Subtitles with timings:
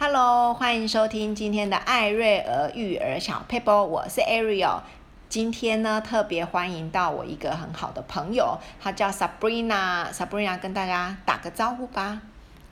[0.00, 4.82] Hello，欢迎收听今天的艾瑞儿育儿小撇步，我是 Ariel。
[5.28, 10.06] 今天呢，特别欢迎到我一个很好的朋友，他叫 Sabrina。
[10.12, 12.22] Sabrina 跟大家打个招呼吧。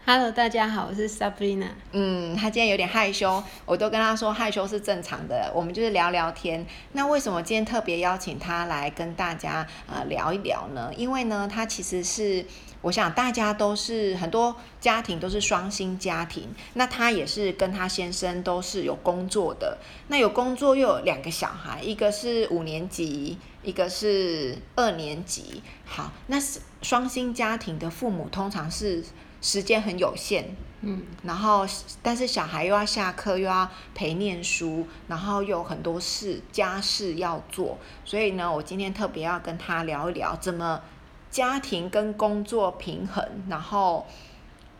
[0.08, 1.66] Hello，大家好，我是 Sabrina。
[1.90, 6.64] 嗯，他今天有点害羞，我都跟他说害羞是正常的，我们就是聊聊天。
[6.92, 10.92] 那为什么今天特别邀请他来跟大家呃聊一聊呢？
[10.96, 12.46] 因为呢，他其实是。
[12.82, 25.64] 我想大家都是很多家庭都是双薪家庭，那他也是跟他先生都是有工作的，那有工作又有两个小孩，一个是五年级，一个是二年级。
[25.84, 29.02] 好，那是双薪家庭的父母通常是
[29.46, 31.64] 时间很有限，嗯，然后
[32.02, 40.80] 但是小孩又要下课又要陪念书，然后又有很多事家事要做，所以呢，我今天特别要跟他聊一聊怎么。
[41.28, 44.06] 家庭跟工作平衡，然后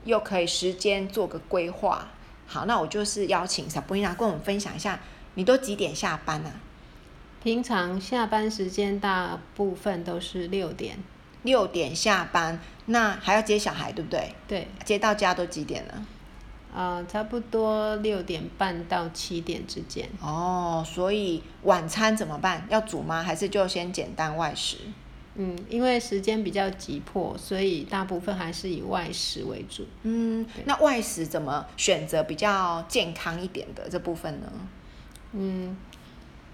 [0.04, 2.08] 又可以时间做个规划。
[2.46, 4.98] 好，那我就是邀请 Sabrina 跟我们分享一下，
[5.34, 6.52] 你都几点下班啊？
[7.42, 10.98] 平常下班时间大部分都是六点。
[11.42, 14.34] 六点下班，那还要接小孩，对不对？
[14.48, 14.68] 对。
[14.84, 16.06] 接到家都几点了？
[16.74, 20.08] 呃，差不多六点半到七点之间。
[20.20, 22.66] 哦，所以晚餐怎么办？
[22.68, 23.22] 要煮吗？
[23.22, 24.76] 还是就先简单外食？
[25.36, 29.86] 嗯，因为时间比较急迫，所以大部分还是以外食为主。
[30.02, 34.52] 嗯，那外食怎么选择比较健康一点的这部分呢？
[35.32, 35.76] 嗯，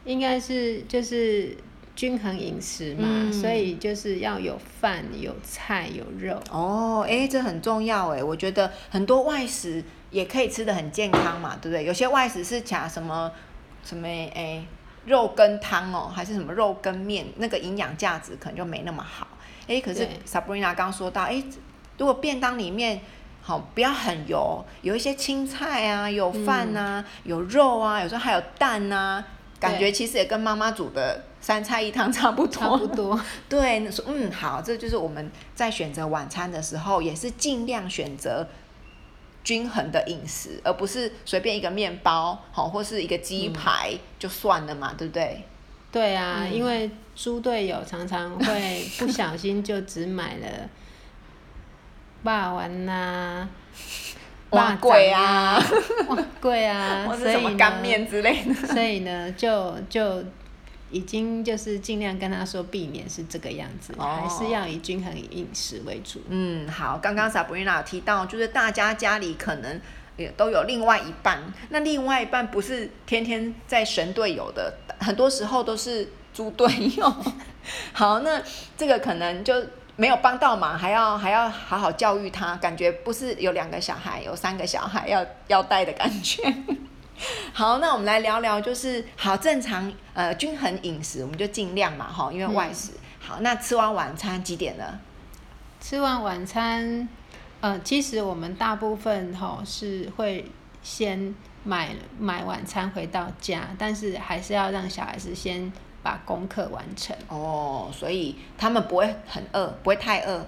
[0.04, 1.56] 应该是就是
[1.94, 6.40] 均衡饮食嘛，嗯，所以就是要有饭、有菜、有肉。
[6.50, 11.84] 哦，哎，这很重要哎，我觉得很多外食也可以吃的很健康嘛，对不对？
[11.84, 13.30] 有些外食是加什么
[13.84, 14.64] 什么哎。
[15.04, 19.26] 肉羹汤哦，还是什么肉羹面，那个营养价值可能就没那么好。
[19.66, 21.42] 哎，可是 Sabrina 刚说到，哎，
[21.98, 23.00] 如果便当里面
[23.40, 29.24] 好不要很油，有一些青菜啊，有饭啊，嗯、有肉啊，有时候还有蛋啊，
[29.62, 32.60] 感觉其实也跟妈妈煮的三菜一汤差不多。
[32.62, 33.20] 差不多。
[33.48, 38.46] 对，说嗯好，这就是我们在选择晚餐的时候，也是尽量选择。
[39.44, 45.42] 均衡的饮食，而不是随便一个面包，好，或是一个鸡排就算了嘛，嗯、对不对？
[45.90, 50.46] 对啊，嗯、因为猪队友常常会不小心就只买了
[52.22, 53.48] 肉圆呐、
[54.52, 55.62] 碗粿啊、
[56.08, 60.22] 碗粿啊， 或者什么干面之类的， 所以呢，就就。
[60.94, 66.20] 已经就是尽量跟他说避免是这个样子，哦、还是要以均衡饮食为主。
[66.28, 69.80] 嗯，好，刚刚 Sabrina 提到，就是大家家里可能
[70.18, 76.68] 也都有另外一半，那另外一半不是天天在神队友的，很多时候都是猪队
[76.98, 77.10] 友。
[77.94, 78.42] 好，那
[78.76, 79.64] 这个可能就
[80.02, 86.42] 没有帮到忙，还要还要好好教育他，感觉不是有两个小孩，有三个小孩要要带的感觉。
[87.54, 92.90] 好，那我们来聊聊，就是好正常呃均衡饮食，我们就尽量嘛哈，因为外食。
[92.94, 94.98] 嗯、好，那吃完晚餐几点了？
[95.80, 97.08] 吃完晚餐，
[97.60, 100.50] 呃，其实我们大部分哈是会
[100.82, 107.16] 先买买晚餐回到家，但是还是要让小孩子先把功课完成。
[107.28, 110.44] 哦，所以他们不会很饿，不会太饿。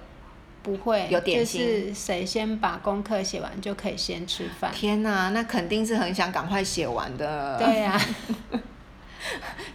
[0.62, 4.72] 不会，有点心，就是谁先把功课写完就可以先吃饭。
[4.72, 7.58] 天哪，那肯定是很想赶快写完的。
[7.58, 7.92] 对呀、
[8.50, 8.56] 啊，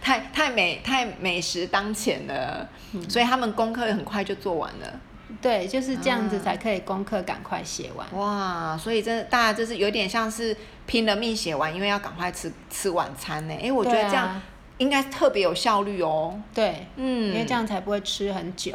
[0.02, 5.00] 太太美太美食当前了，嗯、所以他们功课很快就做完了。
[5.40, 8.04] 对，就是这样子才可以功课赶快写完。
[8.14, 13.54] 哇，所以这大家就是有点像是拼了命写完，因为要赶快吃吃晚餐呢。
[13.62, 14.42] 哎，我觉得这样
[14.80, 16.40] 应该特别有效率哦。
[16.54, 18.74] 对，嗯，因为这样才不会吃很久。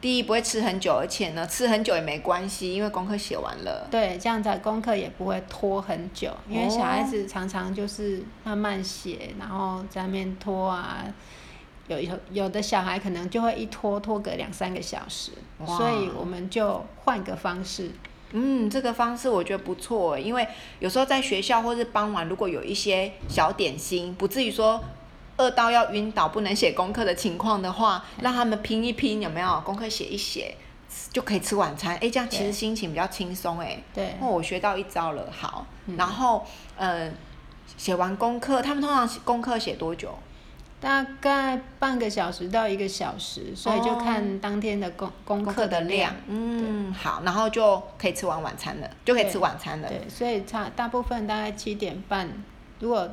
[0.00, 3.86] 第一不会吃很久，而且呢，吃很久也没关系，因为功课写完了。
[3.88, 11.04] 对，这样子功课也不会拖很久，因为小孩子常常就是慢慢写，然后在那边拖啊。
[11.88, 15.32] 有有有的小孩可能就会一拖拖个两三个小时，
[15.66, 17.90] 所以我们就换个方式。
[18.30, 20.48] 嗯，这个方式我觉得不错，因为
[20.78, 24.82] 有时候在学校或是傍晚，如果有一些小点心，不至于说。
[25.38, 30.54] 饿到要晕倒，不能写功课的情况的话，让他们拼一拼，有没有功课写一写，
[31.10, 31.96] 就可以吃晚餐。
[31.96, 33.58] 哎，这样其实心情比较轻松。
[33.58, 35.28] 哎，对，哦，我学到一招了。
[35.32, 36.44] 好，嗯、然后，
[36.76, 37.12] 嗯、呃，
[37.78, 40.14] 写完功课，他们通常功课写多久？
[40.80, 46.14] 大概半个小时到一个小时，所以就看当天的功、哦、功课的量。
[46.26, 49.88] 嗯，好，然后就可以吃完晚餐了，就可以吃晚餐了。
[49.88, 52.28] 对，对，所以差大部分大概七点半，
[52.78, 53.08] 如果。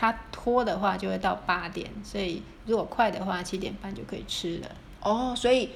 [0.00, 4.68] 他拖的话就会到八点，所以如果快的话七点半就可以吃了。
[5.00, 5.70] 哦，所以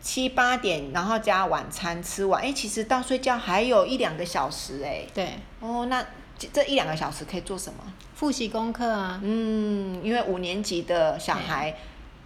[0.00, 6.04] 七八点，然后加晚餐吃完，哎，其实到睡觉还有一两个小时，哎，对，哦，那
[6.36, 7.78] 这一两个小时可以做什么？
[8.16, 11.72] 复习功课啊，嗯，因为五年级的小孩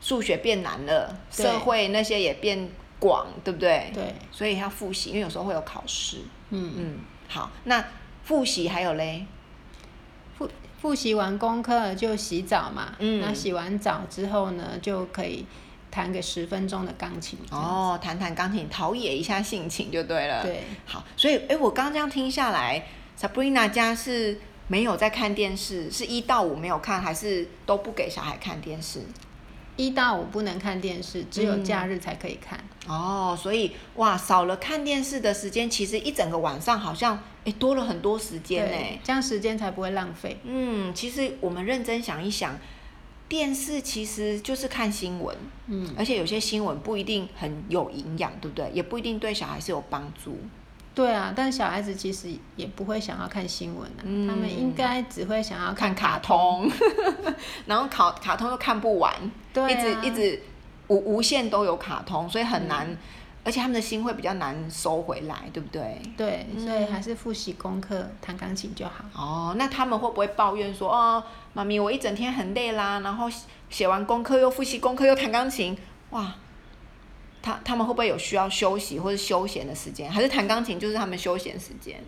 [0.00, 3.90] 数学变难了，社会那些也变广，对不对？
[3.92, 6.22] 对，所以要复习，因为有时候会有考试。
[6.48, 7.84] 嗯嗯，好，那
[8.24, 9.26] 复习还有嘞？
[10.80, 15.44] 复复习完功课就洗澡嘛，嗯，那洗完澡之后呢，就可以。
[15.92, 20.40] 弹个十分钟的钢琴哦，弹弹钢琴，陶冶一下性情就对了。
[20.44, 22.80] 对，好，所以哎，我刚刚这样听下来
[23.20, 24.38] ，Sabrina 家是
[24.68, 29.00] 没有在看电视，是一到五没有看，还是都不给小孩看电视？
[29.80, 32.58] 一到五不能看电视，只有假日才可以看。
[32.86, 40.38] 嗯、哦，所以哇，少了看电视的时间，其实一整个晚上好像诶多了很多时间呢，这样时间才不会浪费。
[40.44, 42.58] 嗯，其实我们认真想一想。
[43.28, 45.36] 电视其实就是看新闻，
[45.68, 48.68] 嗯，而且有些新闻不一定很有营养，对不对？
[48.74, 50.36] 也不一定对小孩是有帮助。
[50.94, 56.70] 对啊，但小孩子其实也不会想要看新闻啊，嗯，他们应该只会想要看卡通，
[57.66, 59.12] 然后卡卡通又看不完，
[59.52, 60.42] 对啊，一直一直
[60.88, 62.86] 无无限都有卡通，所以很难。
[62.88, 62.98] 嗯
[63.42, 65.98] 而且他们的心会比较难收回来，对不对？
[66.14, 69.02] 对，所以还是复习功课、弹钢琴就好。
[69.14, 73.30] 哦，那他们会不会抱怨说：“哦，妈咪，我一整天很累啦，然后
[73.70, 75.74] 写完功课又复习功课又弹钢琴，
[76.10, 76.34] 哇！”
[77.42, 80.10] 他他们会不会有需要休息或者休闲的时间？
[80.10, 82.02] 还是弹钢琴就是他们休闲时间？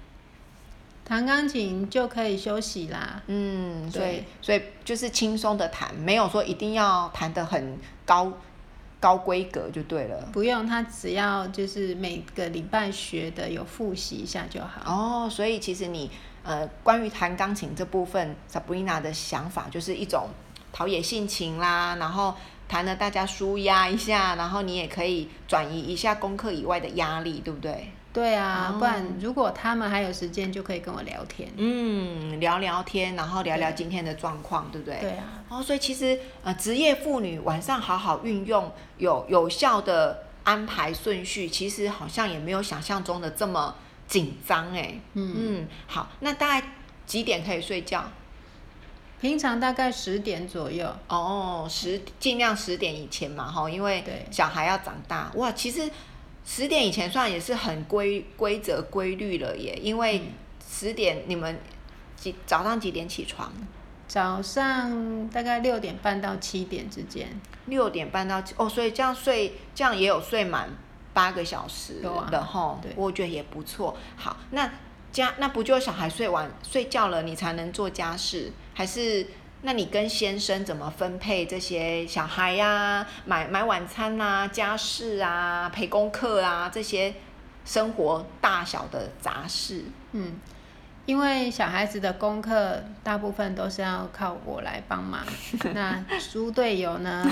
[1.05, 3.23] 弹钢琴就可以休息啦。
[3.27, 8.33] 嗯，所以所以就是轻松的弹，没有说一定要弹得很高。
[9.01, 14.81] 高规格就对了，不用，他只要就是每个礼拜学的有复习一下就好。
[14.87, 16.09] 哦，所以其实你
[16.45, 20.29] 呃，关于弹钢琴这部分，Sabrina 的想法就是一种
[20.73, 22.33] 陶冶性情啦，然后
[22.73, 27.93] 弹了大家舒压一下，然后你也可以转移一下功课以外的压力，对不对？
[28.15, 31.47] 对啊，不然如果他们还有时间，就可以跟我聊天。
[31.59, 35.01] 嗯，聊聊天，然后聊聊今天的状况，对，对不对？
[35.03, 35.45] 对啊。
[35.51, 43.75] 哦，所以其实呃，职业妇女晚上好好运用，有有效的安排顺序，其实好像也没有想象中的这么
[44.09, 44.95] 紧张哎。
[45.13, 45.69] 嗯嗯。
[45.87, 46.67] 好，那大概
[47.05, 48.03] 几点可以睡觉？
[49.23, 50.95] 平常大概十点左右。
[51.09, 55.33] 哦，十尽量十点以前嘛，哈，因为小孩要长大。
[55.37, 55.91] 哇，其实。
[56.45, 60.21] 十点以前算也是很规规则规律了耶，因为
[60.69, 61.57] 十点你们
[62.17, 63.53] 几早上几点起床？
[64.09, 67.29] 早上大概六点半到七点之间。
[67.67, 70.69] 六点半到七哦，所以这样睡这样也有睡满
[71.15, 73.97] 八个小时的吼，对，我觉得也不错。
[74.17, 74.69] 好，那
[75.13, 79.27] 家那不就小孩睡完睡觉了，你才能做家事，还是？
[79.65, 83.07] 那你跟先生怎么分配这些小孩呀、啊？
[83.25, 87.15] 买买晚餐啊，家事啊，陪功课啊，这些
[87.65, 89.85] 生活大小的杂事。
[90.11, 90.41] 嗯，
[91.07, 95.21] 因为小孩子的功课大部分都是要靠我来帮忙。
[95.73, 97.25] 那猪队友呢？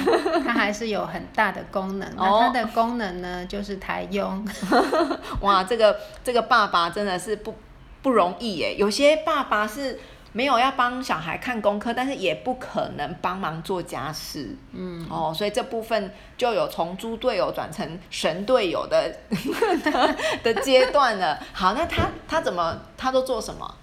[0.47, 2.09] 他还是有很大的功能。
[2.15, 4.47] 那他的功能呢，就是台佣。
[5.43, 7.57] 哇，这个这个爸爸真的是不
[8.03, 8.77] 不容易耶。
[8.77, 9.99] 有些爸爸是。
[10.33, 14.57] 没有要帮小孩看功课，但是也不可能帮忙做家事。
[14.73, 19.13] 嗯，哦，所以这部分就有从猪队友转成神队友的
[20.43, 21.39] 的阶段了。
[21.53, 23.75] 好，那他他怎么他都做什么？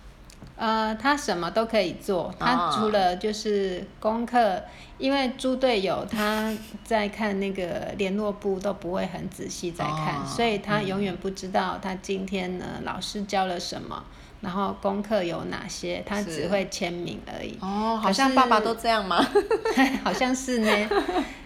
[0.56, 2.34] 呃，他什么都可以做。
[2.40, 4.64] 他除了就是功课，哦、
[4.98, 6.52] 因为猪队友他
[6.84, 14.04] 在看那个联络簿都不会很仔细在看，哦、所以他永远不知道他今天呢老师教了什么。
[14.42, 16.04] 然后功课有哪些？
[16.06, 17.58] 他只会签名而已。
[17.60, 19.26] 哦，好像爸爸都这样吗？
[20.04, 20.90] 好像是呢。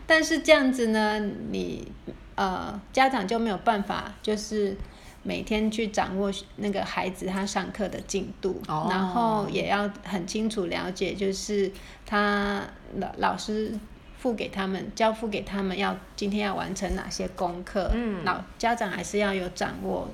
[0.06, 1.20] 但是这样子呢，
[1.52, 1.90] 你
[2.36, 4.76] 呃家长就没有办法，就是
[5.24, 11.72] 每天去掌握那个孩子他上课的进度，哦、然后也要很清楚了解，就是
[12.06, 12.62] 他
[12.98, 13.74] 老老师
[14.18, 17.90] 付给他们交付给他们要今天要完成哪些功课。
[17.94, 20.10] 嗯，老家长还是要有掌握。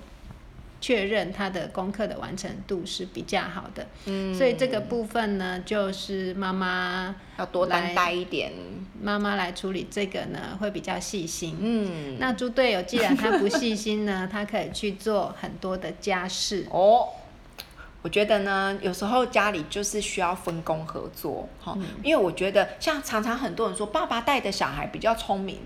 [0.88, 8.54] 确认他的功课的完成度是比较好的，嗯，所以这个部分呢，就是妈妈要多担待一点，
[9.02, 16.66] 妈妈来处理这个呢，会比较细心，嗯，那猪队友既然他不细心呢，他可以去做很多的家事。
[16.72, 17.10] 哦。
[18.04, 25.60] 我觉得呢，有时候家里就是需要分工合作，哈，嗯，因为我觉得像常常很多人说，爸爸带的小孩比较聪明。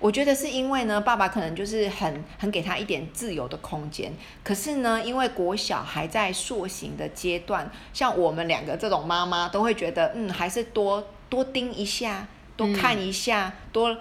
[0.00, 4.10] 我觉得是因为呢，爸爸可能就是很很给他一点自由的空间。
[4.42, 12.26] 可是呢，因为国小还在塑形的阶段，像我们两个这种妈妈都会觉得，嗯，还是多多盯一下，
[12.56, 13.96] 多看一下，嗯、多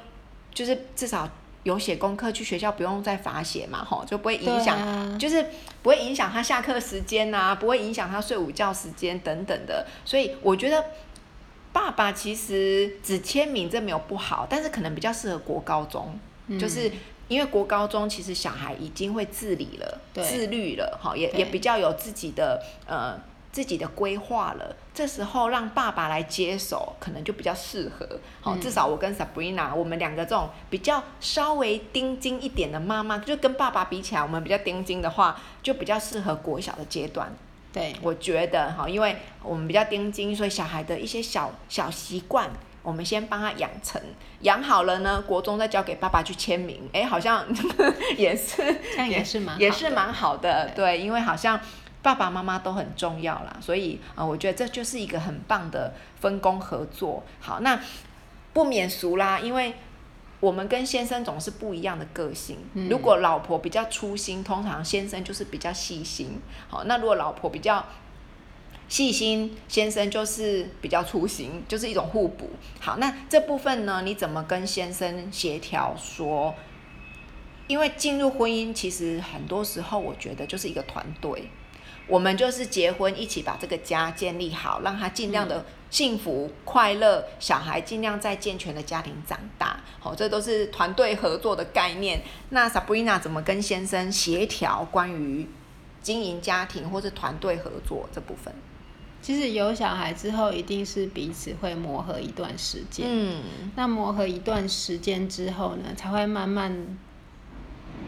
[0.54, 1.30] 就是至少
[1.64, 5.46] 有写功课去学校不用再罚写嘛，吼，就不会影响，啊、就是
[5.84, 9.86] 不会影响他下课时间呐、啊，不会影响他睡午觉时间等等的。
[10.06, 10.82] 所以我觉得
[11.80, 16.92] 爸爸其实只签名这没有不好，但是可能比较适合国高中，嗯、就是
[17.30, 23.18] 因为国高中其实小孩已经会自理了，自律了，哈，也也比较有自己的呃。
[23.52, 28.08] 自己的规划了，这时候让爸爸来接手，可能就比较适合。
[28.42, 37.36] 好、嗯，至少我跟 Sabrina，我们两个这种比较稍微盯紧一点的妈妈，就跟爸爸比起来，我们比较盯紧的话，就比较适合国小的阶段。
[37.72, 42.50] 对，我觉得哈，因为我们比较盯紧，所以小孩的一些小小习惯，
[42.82, 44.02] 我们先帮他养成，
[44.42, 46.90] 养好了呢，国中再交给爸爸去签名。
[46.94, 47.46] 哎，好像
[48.18, 50.70] 也是，这样也是蛮也是蛮好的。
[50.76, 51.60] 对，对，因为好像。
[52.02, 57.22] 爸爸妈妈都很重要啦，所以啊、呃，我觉得这就是一个很棒的分工合作。
[57.42, 57.78] 好，那
[58.54, 59.74] 不免俗啦，因为
[60.40, 62.58] 我们跟先生总是不一样的个性。
[62.90, 66.40] 如果老婆比较粗心，通常先生就是比较细心。
[66.70, 67.86] 好，那如果老婆比较
[68.88, 72.50] 细心，先生就是比较粗心，就是一种互补。
[72.80, 76.56] 好，那这部分呢，你怎么跟先生协调说？
[77.68, 81.50] 因为进入婚姻，其实很多时候我觉得就是一个团队。
[82.10, 89.80] 我们就是结婚，一起把这个家建立好，让他尽量的幸福快乐，小孩尽量在健全的家庭长大。
[90.00, 92.22] 好，这都是团队合作的概念。
[92.50, 95.48] 那 Sabrina 怎么跟先生协调关于
[96.02, 98.52] 经营家庭或是团队合作这部分？
[99.22, 103.06] 其实有小孩之后，一定是彼此会磨合一段时间。
[103.08, 103.44] 嗯，
[103.76, 106.98] 那磨合一段时间之后呢，才会慢慢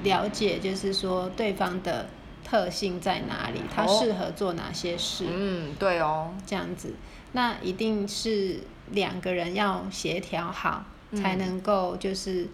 [0.03, 2.09] 了解，就是说对方的。
[2.43, 3.61] 特性在哪里？
[3.73, 5.25] 他适合做哪些事？
[5.29, 6.93] 嗯，对哦，这样子，
[7.33, 8.59] 那一定是
[8.91, 12.47] 两个人要协调好，嗯，才能够就是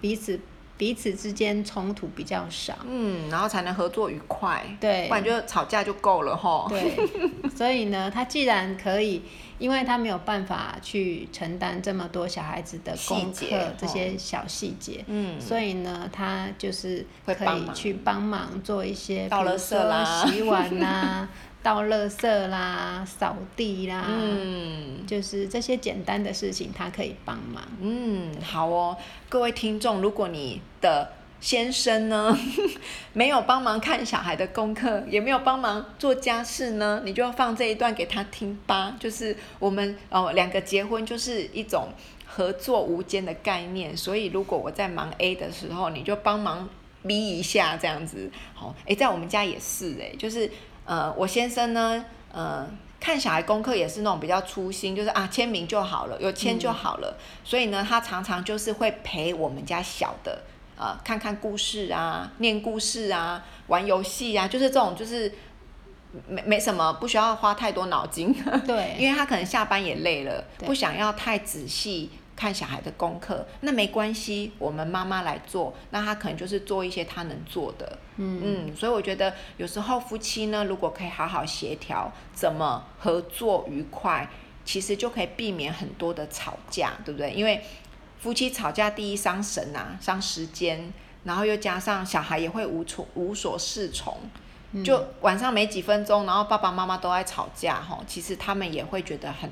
[0.00, 0.40] 彼此
[0.78, 6.66] 彼此之间冲突比较少，嗯，然后才能合作愉快，对，不然就吵架就够了吼。
[6.70, 6.96] 对，
[7.54, 9.20] 所以呢，他既然可以。
[9.58, 13.44] 因为他没有办法去承担这么多小孩子的功课，
[13.76, 21.28] 这些小细节，嗯，所以呢，他就是可以去帮忙做一些，比如说洗碗啦、
[21.68, 27.62] 倒垃圾啦、扫地啦，嗯，就是这些简单的事情，他可以帮忙。
[27.82, 28.96] 嗯，好哦，
[29.28, 31.12] 各位听众，如果你的。
[31.40, 32.36] 先生呢，
[33.14, 38.96] 没有帮忙看小孩的功课，也没有帮忙做家事呢，你就放这一段给他听吧。
[38.98, 41.90] 就是我们哦，两个结婚就是一种
[42.26, 46.68] 合作无间的概念，所以如果我在忙 A 的时候，你就帮忙
[47.06, 48.28] B 一下这样子。
[48.54, 50.50] 好，诶，在我们家也是诶，就是
[50.88, 52.02] 呃，我先生呢，
[52.32, 52.66] 呃，
[52.98, 57.14] 看小孩功课也是那种比较粗心，就是啊，签名就好了，有签就好了。
[57.18, 57.20] 嗯。
[57.44, 60.40] 所以呢，他常常就是会陪我们家小的。
[60.78, 65.30] 呃，看看故事啊，念故事啊，玩游戏啊，就是这种，就是
[66.26, 68.32] 没没什么，不需要花太多脑筋。
[68.66, 73.44] 对，因为他可能下班也累了，不想要太仔细看小孩的功课。
[73.62, 77.98] 那没关系，我们妈妈来做，那他可能就是做一些他能做的。
[78.16, 84.30] 嗯嗯，所以我觉得有时候夫妻呢，如果可以好好协调，怎么合作愉快，
[84.64, 87.32] 其实就可以避免很多的吵架，对不对？
[87.32, 87.60] 因为
[88.20, 90.92] 夫妻吵架，第一伤神呐，伤时间，
[91.24, 94.16] 然后又加上小孩也会无从无所适从，
[94.84, 99.50] 就晚上没几分钟，然后爸爸妈妈都在吵架，吼，其实他们也会觉得很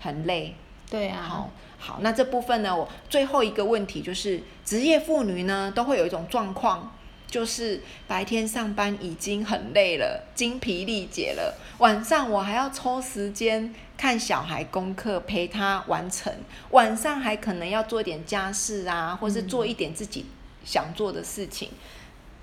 [0.00, 0.54] 很累。
[0.90, 1.22] 对啊。
[1.22, 6.92] 好，好，那这部分呢，我最后一个问题就是，职业妇女呢都会有一种状况。
[7.26, 16.32] 就是白天上班已经很累了，精疲力竭了，晚上我还要抽时间看小孩功课，陪他完成，
[16.70, 20.26] 晚上还可能要做一点家事啊，或是做一点自己
[20.64, 21.70] 想做的事情。
[21.72, 21.78] 嗯、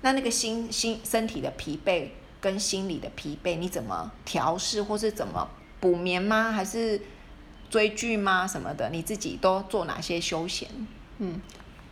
[0.02, 2.08] 那那个心心身体的疲惫
[2.38, 5.48] 跟心理的疲惫，你怎么调试，或是怎么
[5.80, 6.52] 补眠吗？
[6.52, 7.00] 还是
[7.72, 8.46] 追剧吗？
[8.46, 10.68] 什么的，你自己都做哪些休闲？
[11.18, 11.40] 嗯。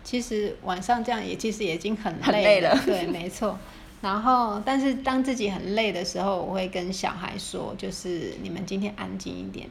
[0.02, 3.58] 其实晚上这样也其实也已经很累了，累了对，没错。
[4.00, 9.68] 然后，但是当自己很累的时候，我会跟小孩说，就是你们今天安静一点，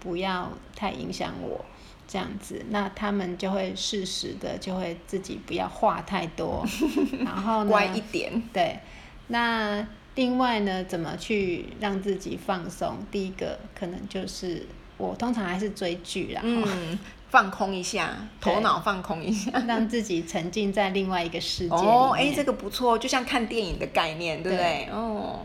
[0.00, 1.64] 不要太影响我，
[2.08, 2.64] 这样子。
[2.70, 6.66] 那他们就会适时的就会自己不要话太多，
[7.24, 8.42] 然后呢，乖一点。
[8.52, 8.80] 对。
[9.28, 12.98] 那另外呢，怎么去让自己放松？
[13.12, 14.66] 第一个可能就是
[15.08, 16.40] 我通常还是追剧啦。
[16.44, 16.98] 嗯。
[17.32, 24.84] 放空一下，头脑放空一下，让自己沉浸在另外一个世界哦，哎，这个不错，就像看电影的概念，对不对？
[24.84, 25.38] 对哦，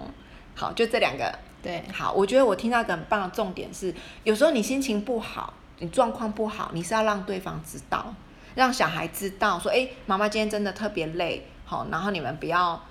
[0.53, 1.33] 好，就这两个。
[1.63, 3.95] 对，好，我觉得我听到一个很棒的重点是，
[4.25, 8.13] 有时候你心情不好，你状况不好，你是要让对方知道，
[8.55, 12.83] 让小孩知道说，哎，妈妈今天真的特别累，好，然后你们不要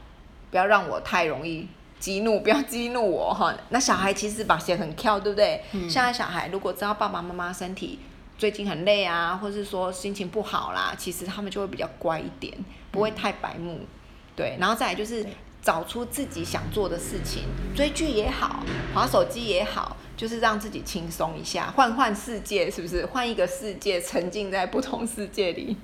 [0.50, 3.54] 不要让我太容易激怒，不要激怒我哈。
[3.70, 5.62] 那小孩其实把鞋很跳，对不对？
[5.72, 5.88] 嗯。
[5.88, 7.98] 现在小孩如果知道爸爸妈妈身体
[8.38, 12.52] 最近很累啊，或是说心情不好啦，其实他们就会比较乖一点，
[12.90, 13.78] 不会太白目。
[13.80, 13.86] 嗯。
[14.34, 15.26] 对，然后再来就是。
[15.62, 17.42] 找出自己想做的事情，
[17.74, 18.62] 追剧也好，
[18.94, 23.04] 划手机也好，就是让自己轻松一下，换换世界，是不是？
[23.06, 25.76] 换一个世界，沉浸在不同世界里。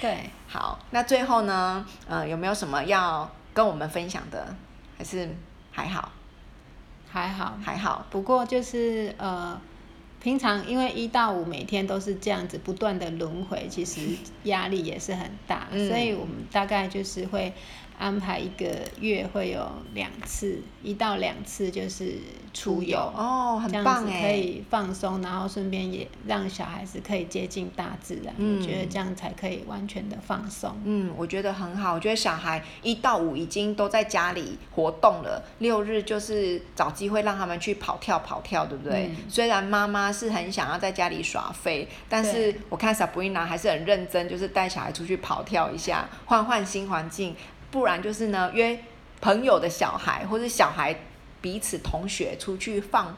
[0.00, 4.56] 对，好，那最后呢，呃，有没有什么要跟我们分享的？
[4.96, 5.28] 还是
[5.70, 6.12] 还好？
[7.10, 8.06] 还好，还好。
[8.10, 9.60] 不过就是呃，
[10.20, 14.00] 平常因为一到五每天都是这样子不断的轮回，其实
[14.44, 17.52] 压力也是很大，嗯，所以我们大概就是会。
[17.98, 18.66] 安排一个
[19.00, 22.18] 月会有两次，一到两次就是
[22.52, 30.76] 出游哦，很棒哎，可以放松，然后顺便也让小孩子可以接近大自然，嗯，我觉得这样才可以完全的放松。
[30.84, 39.06] 嗯，我觉得很好，我觉得小孩一到五已经都在家里活动了，六日就是找机会让他们去跑跳跑跳，对不对？
[39.10, 47.34] 嗯，虽然妈妈是很想要在家里耍飞，但是我看 Sabrina 还是很认真，就是带小孩出去跑跳一下，换换新环境。
[47.72, 48.78] 不然就是呢，约
[49.20, 50.96] 朋友的小孩或者小孩
[51.40, 53.16] 彼此同学出去放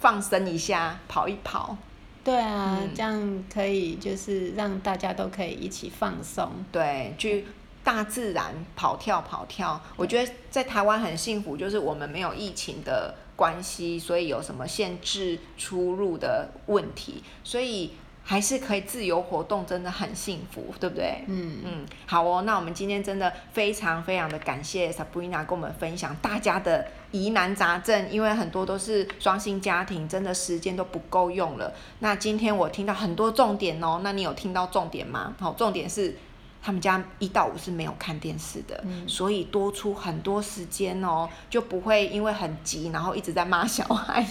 [0.00, 1.76] 放生一下，跑一跑。
[2.24, 6.48] 对啊，嗯，这样可以就是让大家都可以一起放松。
[6.72, 7.44] 对，去
[7.82, 9.80] 大自然跑跳跑跳。
[9.96, 17.92] 我觉得在台湾很幸福，就是我们没有疫情的关系，所以有什么限制出入的问题，所以。
[18.30, 21.24] 还是可以自由活动，真的很幸福，对不对？
[21.28, 22.42] 嗯嗯，好哦。
[22.42, 31.72] 那我们今天真的非常非常的感谢 Sabrina 跟我们分享大家的疑难杂症，因为很多都是双薪家庭，真的时间都不够用了。
[32.00, 35.34] 那今天我听到很多重点哦，那你有听到重点吗？
[35.40, 36.14] 好，重点是
[36.62, 44.22] 他们家一到五是没有看电视的，嗯，所以多出很多时间哦，就不会因为很急，然后一直在骂小孩。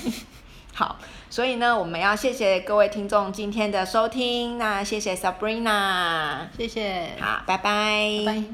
[0.77, 0.95] 好，
[1.27, 8.21] 所以呢，我们要谢谢各位听众今天的收听，那谢谢 Sabrina，谢谢，好，拜拜。
[8.23, 8.47] 拜拜。